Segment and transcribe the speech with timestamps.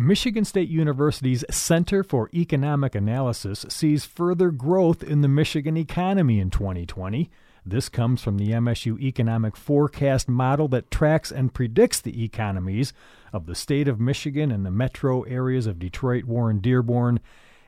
[0.00, 6.48] Michigan State University's Center for Economic Analysis sees further growth in the Michigan economy in
[6.48, 7.28] 2020.
[7.66, 12.94] This comes from the MSU Economic Forecast model that tracks and predicts the economies
[13.30, 17.20] of the state of Michigan and the metro areas of Detroit, Warren, Dearborn,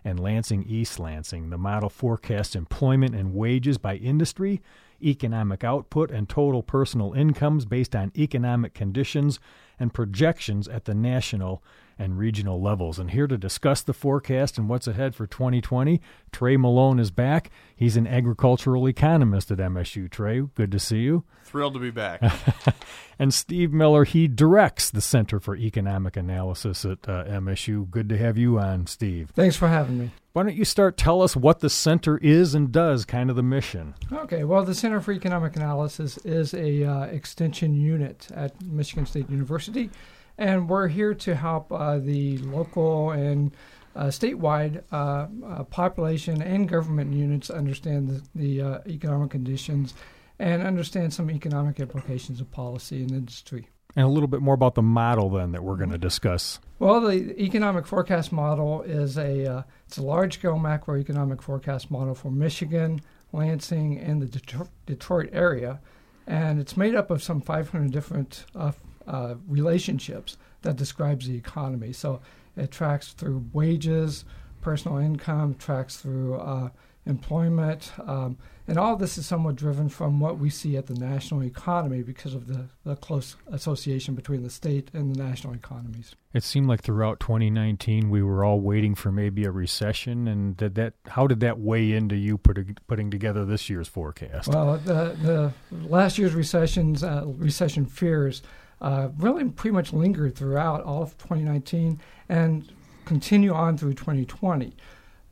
[0.02, 1.50] and Lansing, East Lansing.
[1.50, 4.62] The model forecasts employment and wages by industry,
[5.04, 9.38] economic output, and total personal incomes based on economic conditions
[9.78, 11.62] and projections at the national
[11.98, 12.98] and regional levels.
[12.98, 16.00] And here to discuss the forecast and what's ahead for 2020,
[16.32, 17.50] Trey Malone is back.
[17.74, 20.10] He's an agricultural economist at MSU.
[20.10, 21.24] Trey, good to see you.
[21.44, 22.22] Thrilled to be back.
[23.18, 27.88] and Steve Miller, he directs the Center for Economic Analysis at uh, MSU.
[27.90, 29.30] Good to have you on, Steve.
[29.34, 30.10] Thanks for having me.
[30.32, 30.96] Why don't you start?
[30.96, 33.94] Tell us what the center is and does, kind of the mission.
[34.10, 34.44] Okay.
[34.44, 39.90] Well, the Center for Economic Analysis is a uh, extension unit at Michigan State University
[40.38, 43.52] and we're here to help uh, the local and
[43.94, 49.92] uh, statewide uh, uh population and government units understand the, the uh, economic conditions
[50.38, 53.68] and understand some economic implications of policy and industry.
[53.94, 56.60] And a little bit more about the model then that we're going to discuss.
[56.78, 62.14] Well, the economic forecast model is a uh, it's a large scale macroeconomic forecast model
[62.14, 65.80] for Michigan, Lansing, and the Detroit area,
[66.26, 71.92] and it's made up of some 500 different uh, relationships that describes the economy.
[71.92, 72.20] So
[72.56, 74.24] it tracks through wages,
[74.60, 76.70] personal income, tracks through uh,
[77.06, 81.42] employment, um, and all this is somewhat driven from what we see at the national
[81.42, 86.14] economy because of the, the close association between the state and the national economies.
[86.32, 90.74] It seemed like throughout 2019 we were all waiting for maybe a recession, and did
[90.76, 90.94] that?
[91.06, 94.48] How did that weigh into you putting putting together this year's forecast?
[94.48, 98.42] Well, the, the last year's recessions, uh, recession fears
[98.82, 102.72] uh, really pretty much lingered throughout all of 2019 and
[103.04, 104.74] continue on through 2020.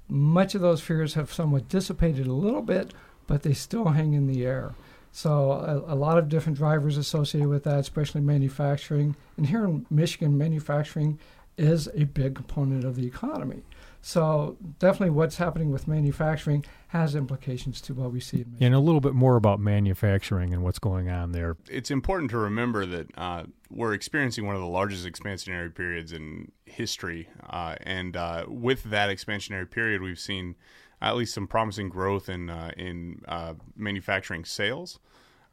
[0.08, 2.94] Much of those fears have somewhat dissipated a little bit,
[3.30, 4.74] but they still hang in the air.
[5.12, 9.14] So, a, a, lot of different drivers associated with that, especially manufacturing.
[9.36, 11.20] And here in Michigan, manufacturing
[11.56, 13.62] is a big component of the economy.
[14.02, 18.40] So definitely, what's happening with manufacturing has implications to what we see.
[18.40, 21.56] In and a little bit more about manufacturing and what's going on there.
[21.68, 26.50] It's important to remember that uh, we're experiencing one of the largest expansionary periods in
[26.64, 30.56] history, uh, and uh, with that expansionary period, we've seen
[31.02, 34.98] at least some promising growth in uh, in uh, manufacturing sales.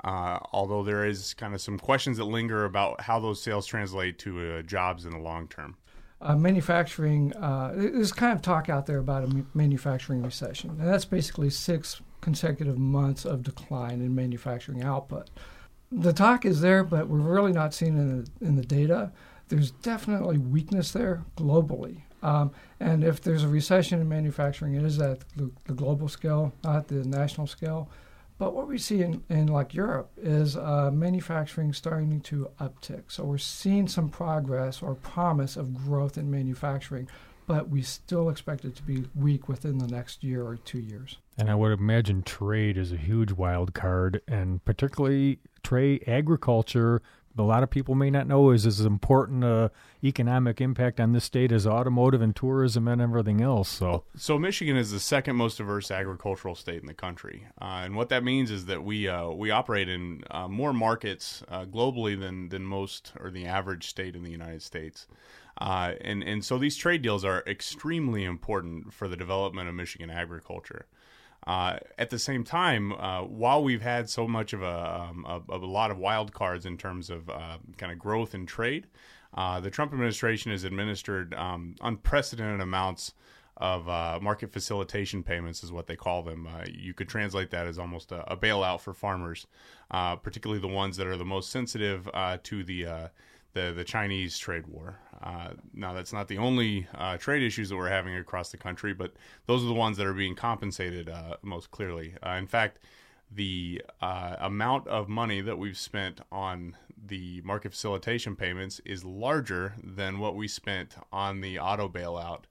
[0.04, 4.20] Uh, although there is kind of some questions that linger about how those sales translate
[4.20, 5.76] to jobs in the long term
[6.22, 10.72] uh, manufacturing, uh, there's kind of talk out there about a manufacturing recession.
[10.72, 15.30] And that's basically six consecutive months of decline in manufacturing output.
[15.92, 19.12] The talk is there, but we're really not seeing it in the, in the data.
[19.50, 22.02] There's definitely weakness there globally.
[22.24, 26.88] Um, and if there's a recession in manufacturing, it is at the, global scale, not
[26.88, 27.90] the national scale.
[28.38, 33.04] But what we see in, in like Europe is uh, manufacturing starting to uptick.
[33.08, 37.08] So we're seeing some progress or promise of growth in manufacturing,
[37.48, 41.18] but we still expect it to be weak within the next year or two years.
[41.38, 47.02] And I would imagine trade is a huge wild card, and particularly trade agriculture
[47.40, 49.72] a lot of people may not know is as important
[50.04, 53.70] economic impact on this state as automotive and tourism and everything else.
[53.70, 57.96] So, so Michigan is the second most diverse agricultural state in the country, uh, and
[57.96, 62.20] what that means is that we uh, we operate in uh, more markets uh, globally
[62.20, 65.08] than than most or the average state in the United States.
[65.60, 70.10] Uh, and and so these trade deals are extremely important for the development of Michigan
[70.10, 70.86] agriculture.
[71.48, 75.56] Uh, at the same time, uh, while we've had so much of a, um, a,
[75.56, 78.86] a, lot of wild cards in terms of uh, kind of growth and trade,
[79.34, 83.14] uh, the Trump administration has administered um, unprecedented amounts
[83.56, 86.50] of uh, market facilitation payments, is what they call them.
[86.70, 89.48] You could translate that as almost a, a bailout for farmers,
[89.90, 92.10] particularly the ones that are the most sensitive
[92.44, 93.10] to the
[93.58, 95.00] the, the Chinese trade war.
[95.22, 98.94] Uh, now, that's not the only uh, trade issues that we're having across the country,
[98.94, 99.14] but
[99.48, 102.14] those are the ones that are being compensated uh, most clearly.
[102.26, 102.78] Uh, in fact,
[103.32, 106.78] the uh, amount of money that we've spent on
[107.08, 112.44] the market facilitation payments is larger than what we spent on the auto bailout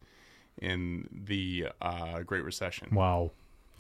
[0.60, 2.88] in the uh, Great Recession.
[2.92, 3.30] Wow.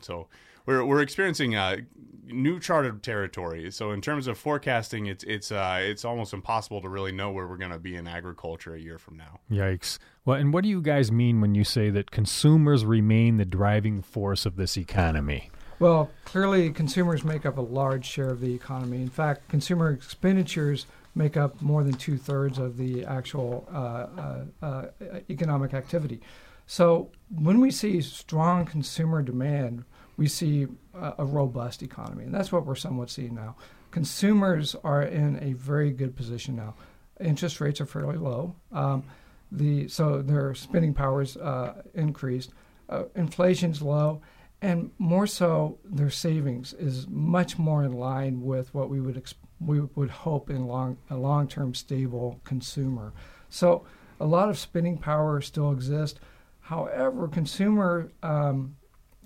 [0.00, 0.28] So
[0.66, 1.78] we're we're experiencing uh,
[2.26, 3.70] new charted territory.
[3.70, 7.46] So in terms of forecasting, it's it's uh, it's almost impossible to really know where
[7.46, 9.40] we're going to be in agriculture a year from now.
[9.50, 9.98] Yikes!
[10.24, 14.02] Well, and what do you guys mean when you say that consumers remain the driving
[14.02, 15.50] force of this economy?
[15.78, 19.02] Well, clearly, consumers make up a large share of the economy.
[19.02, 24.44] In fact, consumer expenditures make up more than two thirds of the actual uh, uh,
[24.62, 24.86] uh,
[25.30, 26.20] economic activity.
[26.66, 29.84] So when we see strong consumer demand,
[30.16, 33.56] we see a, a robust economy, and that's what we're somewhat seeing now.
[33.90, 36.74] Consumers are in a very good position now.
[37.20, 38.54] Interest rates are fairly low.
[38.72, 39.04] Um,
[39.52, 42.50] the so their spending powers uh, increased.
[42.88, 44.20] Uh, inflation's low,
[44.62, 49.22] and more so, their savings is much more in line with what we would
[49.60, 53.12] we would hope in long a long term stable consumer.
[53.48, 53.84] So
[54.18, 56.18] a lot of spending power still exists.
[56.60, 58.76] However, consumer um,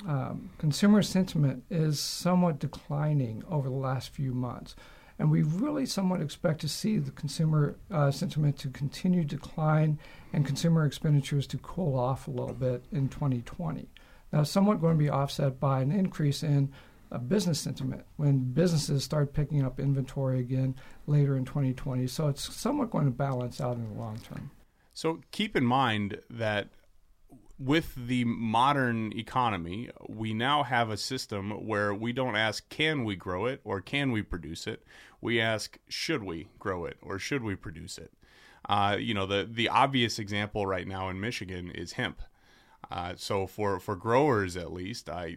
[0.07, 4.75] um, consumer sentiment is somewhat declining over the last few months.
[5.19, 9.99] And we really somewhat expect to see the consumer uh, sentiment to continue decline
[10.33, 13.91] and consumer expenditures to cool off a little bit in 2020.
[14.33, 16.73] Now, somewhat going to be offset by an increase in
[17.13, 20.75] uh, business sentiment when businesses start picking up inventory again
[21.07, 22.07] later in 2020.
[22.07, 24.51] So it's somewhat going to balance out in the long term.
[24.95, 26.69] So keep in mind that
[27.61, 33.15] with the modern economy, we now have a system where we don't ask, can we
[33.15, 34.83] grow it or can we produce it?
[35.21, 38.13] We ask, should we grow it or should we produce it?
[38.67, 42.23] Uh, you know, the, the obvious example right now in Michigan is hemp.
[42.91, 45.37] Uh, so for, for growers at least, I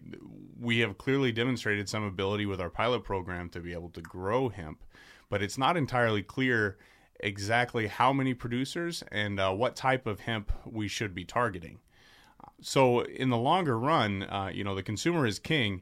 [0.58, 4.48] we have clearly demonstrated some ability with our pilot program to be able to grow
[4.48, 4.82] hemp,
[5.30, 6.78] but it's not entirely clear
[7.20, 11.80] exactly how many producers and uh, what type of hemp we should be targeting
[12.62, 15.82] so in the longer run, uh, you know, the consumer is king,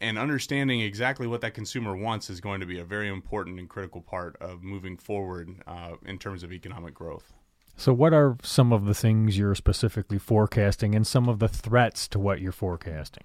[0.00, 3.68] and understanding exactly what that consumer wants is going to be a very important and
[3.68, 7.32] critical part of moving forward uh, in terms of economic growth.
[7.76, 12.08] So, what are some of the things you're specifically forecasting, and some of the threats
[12.08, 13.24] to what you're forecasting?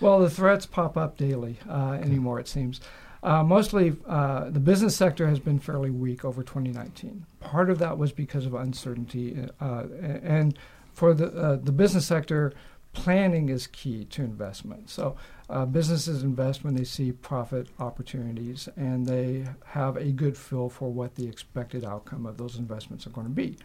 [0.00, 2.40] Well, the threats pop up daily uh, anymore.
[2.40, 2.80] It seems.
[3.22, 7.24] Uh, mostly, uh, the business sector has been fairly weak over 2019.
[7.40, 9.84] Part of that was because of uncertainty, uh,
[10.22, 10.58] and
[10.94, 12.52] for the uh, the business sector,
[12.92, 14.88] planning is key to investment.
[14.88, 15.16] So
[15.50, 20.90] uh, businesses invest when they see profit opportunities and they have a good feel for
[20.90, 23.58] what the expected outcome of those investments are going to be.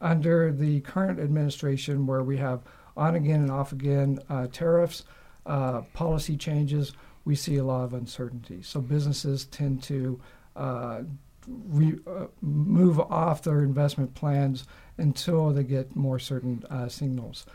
[0.00, 2.62] Under the current administration, where we have
[2.96, 5.04] on again and off again uh, tariffs,
[5.46, 6.92] uh, policy changes,
[7.24, 8.62] we see a lot of uncertainty.
[8.62, 10.20] So businesses tend to
[10.54, 11.02] uh,
[11.48, 14.64] re, uh, move off their investment plans
[14.98, 17.46] until they get more certain uh, signals.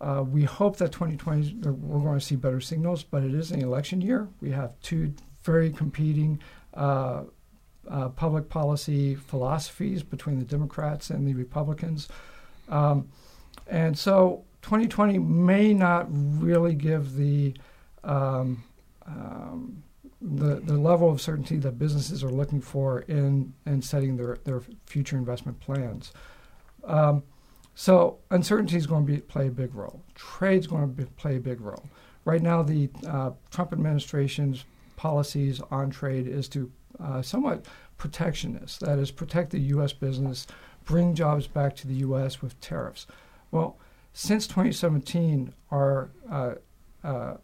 [0.00, 3.62] Uh, we hope that 2020 we're going to see better signals, but it is an
[3.62, 4.28] election year.
[4.40, 6.40] We have two very competing
[6.74, 7.22] uh,
[7.88, 12.08] uh, public policy philosophies between the Democrats and the Republicans.
[12.68, 13.08] Um,
[13.66, 17.54] and so 2020 may not really give the
[18.04, 18.64] um,
[19.06, 19.82] um,
[20.22, 24.62] the, the level of certainty that businesses are looking for in, in setting their, their
[24.86, 26.12] future investment plans.
[26.84, 27.24] Um,
[27.74, 30.02] so uncertainty is going to be, play a big role.
[30.14, 31.84] Trade is going to be, play a big role.
[32.24, 34.64] Right now, the uh, Trump administration's
[34.96, 36.70] policies on trade is to
[37.00, 37.66] uh, somewhat
[37.96, 38.80] protectionist.
[38.80, 39.92] That is, protect the U.S.
[39.92, 40.46] business,
[40.84, 42.40] bring jobs back to the U.S.
[42.40, 43.06] with tariffs.
[43.50, 43.78] Well,
[44.12, 46.54] since 2017, our uh,
[47.02, 47.36] uh,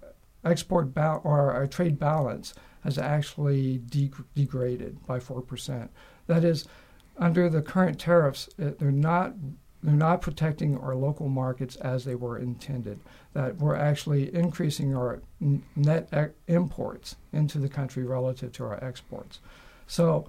[0.45, 2.55] export ba- or our trade balance
[2.85, 5.91] has actually de- degraded by four percent.
[6.27, 6.67] That is,
[7.17, 9.35] under the current tariffs, uh, they're not
[9.83, 12.99] they're not protecting our local markets as they were intended.
[13.33, 15.23] That we're actually increasing our
[15.77, 19.41] net e- imports into the country relative to our exports.
[19.87, 20.29] So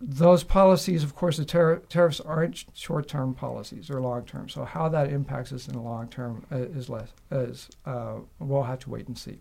[0.00, 4.48] those policies, of course, the tar- tariffs aren't short-term policies; they're long-term.
[4.48, 7.10] So how that impacts us in the long term uh, is less.
[7.30, 9.38] Is uh, we'll have to wait and see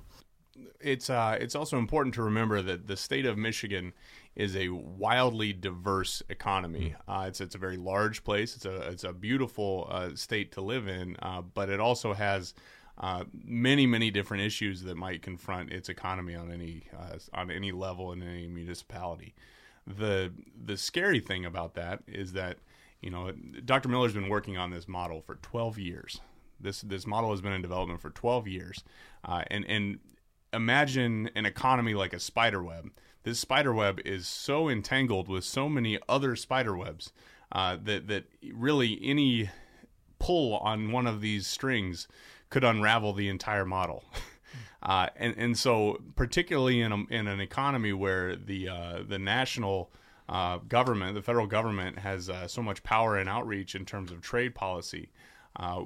[0.82, 3.94] it's uh, it's also important to remember that the state of Michigan
[4.36, 6.96] is a wildly diverse economy.
[7.06, 7.12] Hmm.
[7.12, 8.56] Uh, it's it's a very large place.
[8.56, 12.54] It's a it's a beautiful uh, state to live in, uh, but it also has
[12.98, 17.72] uh, many many different issues that might confront its economy on any uh, on any
[17.72, 19.36] level in any municipality.
[19.98, 20.32] The
[20.66, 22.58] the scary thing about that is that
[23.02, 23.32] you know
[23.66, 23.90] Dr.
[23.90, 26.22] Miller's been working on this model for 12 years.
[26.60, 28.84] This this model has been in development for 12 years,
[29.24, 30.00] and and
[30.54, 32.92] imagine an economy like a spider web.
[33.24, 37.12] This spider web is so entangled with so many other spider webs
[37.52, 39.50] uh, that that really any
[40.20, 42.08] pull on one of these strings
[42.50, 44.04] could unravel the entire model.
[44.82, 49.92] Uh, and and so particularly in a, in an economy where the uh, the national
[50.30, 54.22] uh, government, the federal government, has uh, so much power and outreach in terms of
[54.22, 55.10] trade policy,
[55.58, 55.84] uh,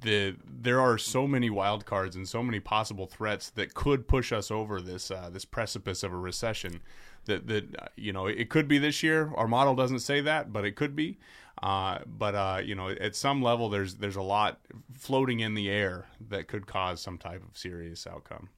[0.00, 4.32] the there are so many wild cards and so many possible threats that could push
[4.32, 6.80] us over this this precipice of a recession
[7.26, 9.32] that that you know it could be this year.
[9.36, 11.18] Our model doesn't say that, but it could be.
[11.62, 14.60] Uh, but uh, you know, at some level, there's there's a lot
[14.94, 18.48] floating in the air that could cause some type of serious outcome.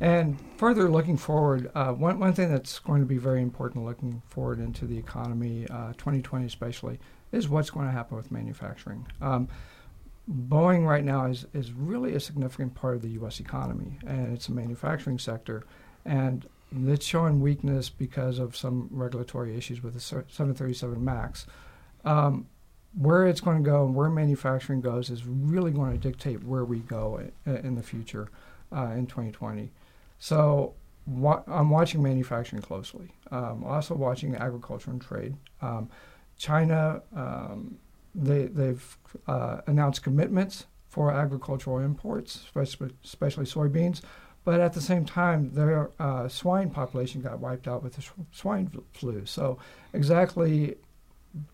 [0.00, 4.22] And further looking forward, uh, one one thing that's going to be very important looking
[4.28, 6.98] forward into the economy, uh, 2020 especially,
[7.32, 9.06] is what's going to happen with manufacturing.
[9.20, 9.48] Um,
[10.30, 13.38] Boeing right now is is really a significant part of the U.S.
[13.38, 15.64] economy, and it's a manufacturing sector,
[16.04, 16.46] and
[16.84, 21.46] it's showing weakness because of some regulatory issues with the 737 Max.
[22.06, 22.46] Um,
[22.96, 26.64] where it's going to go and where manufacturing goes is really going to dictate where
[26.64, 28.28] we go in, in the future
[28.74, 29.70] uh, in 2020.
[30.18, 30.74] So
[31.06, 33.12] wa- I'm watching manufacturing closely.
[33.30, 35.36] Um, also watching agriculture and trade.
[35.60, 35.90] Um,
[36.38, 37.76] China, um,
[38.14, 44.00] they, they've uh, announced commitments for agricultural imports, especially, soybeans.
[44.44, 48.70] But at the same time, their uh, swine population got wiped out with the swine
[48.94, 49.26] flu.
[49.26, 49.58] So
[49.92, 50.76] exactly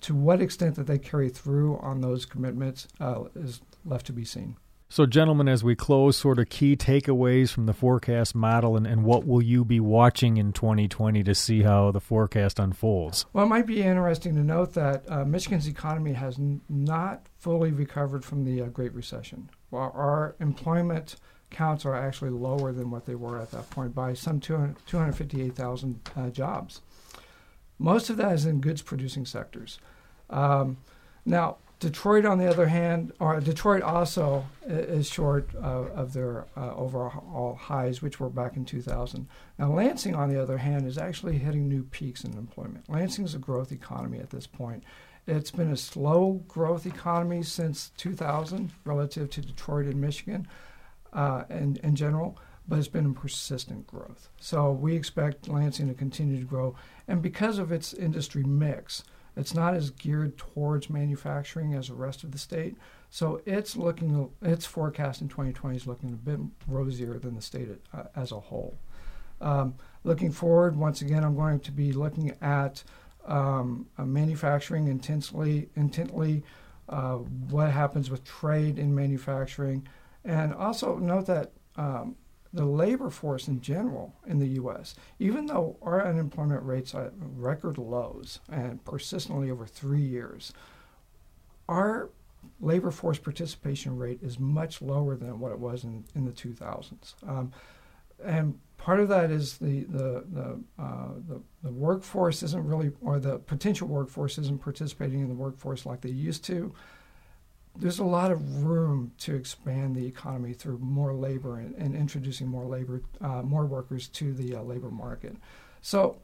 [0.02, 4.24] to what extent that they carry through on those commitments uh, is left to be
[4.24, 4.56] seen.
[4.92, 9.04] So, gentlemen, as we close, sort of key takeaways from the forecast model, and, and
[9.04, 13.24] what will you be watching in 2020 to see how the forecast unfolds?
[13.32, 17.72] Well, it might be interesting to note that uh, Michigan's economy has n- not fully
[17.72, 19.48] recovered from the uh, Great Recession.
[19.70, 21.16] While our employment
[21.48, 26.28] counts are actually lower than what they were at that point by some 258,000 uh,
[26.28, 26.82] jobs.
[27.82, 29.78] Most of that is in goods producing sectors.
[30.30, 30.76] Um,
[31.24, 36.72] now, Detroit, on the other hand, or Detroit also is short uh, of their uh,
[36.76, 39.26] overall highs, which were back in 2000.
[39.58, 42.88] Now, Lansing, on the other hand, is actually hitting new peaks in employment.
[42.88, 44.84] Lansing is a growth economy at this point.
[45.26, 50.46] It's been a slow growth economy since 2000 relative to Detroit and Michigan
[51.12, 54.28] uh, in, in general, but it's been in persistent growth.
[54.38, 56.74] So we expect Lansing to continue to grow.
[57.08, 59.04] And because of its industry mix,
[59.36, 62.76] it's not as geared towards manufacturing as the rest of the state.
[63.10, 67.68] So it's looking, its forecast in 2020 is looking a bit rosier than the state
[67.92, 68.76] uh, as a whole.
[69.40, 72.84] Um, looking forward, once again, I'm going to be looking at
[73.26, 76.44] um, manufacturing intensely, intently,
[76.88, 79.86] uh, what happens with trade in manufacturing,
[80.24, 82.16] and also note that um,
[82.52, 87.12] the labor force in general in the U.S., even though our unemployment rates are at
[87.16, 90.52] record lows and persistently over three years,
[91.68, 92.10] our
[92.60, 97.14] labor force participation rate is much lower than what it was in, in the 2000s.
[97.26, 97.52] Um,
[98.22, 103.18] and part of that is the the the, uh, the, the workforce isn't really, or
[103.18, 106.74] the potential workforce isn't participating in the workforce like they used to
[107.76, 112.46] there's a lot of room to expand the economy through more labor and, and introducing
[112.46, 115.36] more labor, uh, more workers to the uh, labor market.
[115.80, 116.18] So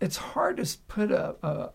[0.00, 1.70] it's hard to put a, a,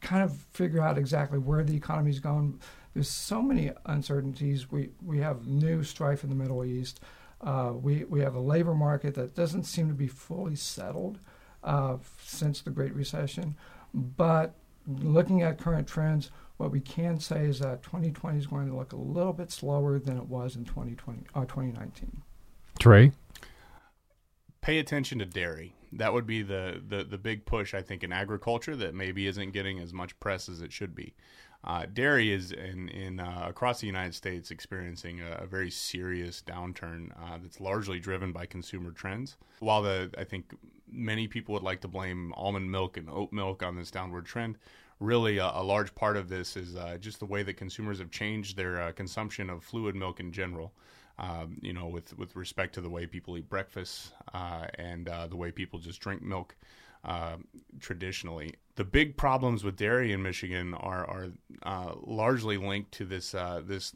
[0.00, 2.60] kind of figure out exactly where the economy is going.
[2.94, 4.70] There's so many uncertainties.
[4.70, 7.00] We we have new strife in the Middle East.
[7.40, 11.18] Uh, we we have a labor market that doesn't seem to be fully settled
[11.62, 13.56] uh, since the Great Recession.
[13.92, 14.54] But
[14.86, 18.92] looking at current trends, what we can say is that 2020 is going to look
[18.92, 22.22] a little bit slower than it was in 2020, uh, 2019.
[22.78, 23.12] Trey?
[24.60, 25.74] Pay attention to dairy.
[25.92, 29.52] That would be the, the, the big push, I think, in agriculture that maybe isn't
[29.52, 31.14] getting as much press as it should be.
[31.64, 36.42] Uh, dairy is in, in uh, across the United States experiencing a, a very serious
[36.46, 39.36] downturn uh, that's largely driven by consumer trends.
[39.60, 40.54] While the I think
[40.90, 44.56] many people would like to blame almond milk and oat milk on this downward trend,
[45.00, 48.10] really a, a, large part of this is uh, just the way that consumers have
[48.10, 50.72] changed their uh, consumption of fluid milk in general.
[51.20, 55.26] Um, you know, with with respect to the way people eat breakfast uh, and uh,
[55.26, 56.54] the way people just drink milk
[57.04, 57.36] uh,
[57.80, 58.54] traditionally.
[58.76, 61.28] The big problems with dairy in Michigan are are
[61.64, 63.94] uh, largely linked to this this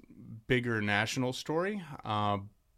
[0.49, 1.81] bigger national story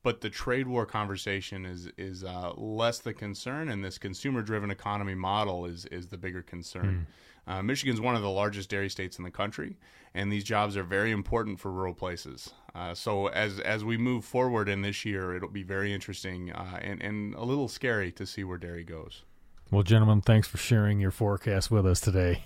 [0.04, 4.70] but the trade war conversation is is uh, less the concern, and this consumer driven
[4.70, 7.06] economy model is is the bigger concern.
[7.08, 7.33] Mm.
[7.46, 9.76] Uh, Michigan's one of the largest dairy states in the country,
[10.14, 12.52] and these jobs are very important for rural places.
[12.74, 16.78] Uh, so as as we move forward in this year, it'll be very interesting uh,
[16.80, 19.22] and and a little scary to see where dairy goes.
[19.70, 22.44] Well, gentlemen, thanks for sharing your forecast with us today.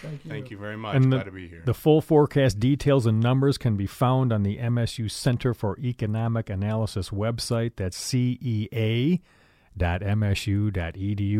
[0.00, 0.30] Thank you.
[0.30, 0.96] Thank you very much.
[0.96, 1.62] And Glad the, to be here.
[1.64, 6.48] The full forecast details and numbers can be found on the MSU Center for Economic
[6.50, 7.72] Analysis website.
[7.76, 9.20] That's cea.msu.edu.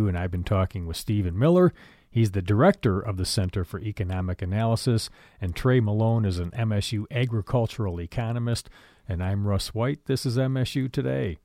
[0.09, 1.73] And I've been talking with Stephen Miller.
[2.13, 5.09] He's the director of the Center for Economic Analysis,
[5.41, 8.69] and Trey Malone is an MSU agricultural economist.
[9.09, 10.05] And I'm Russ White.
[10.05, 11.39] This is MSU Today.